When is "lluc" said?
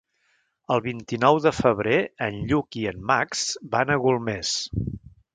2.51-2.77